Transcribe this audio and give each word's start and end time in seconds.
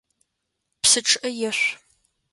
Псы 0.81 0.99
чъыӏэ 1.07 1.29
ешъу! 1.49 1.71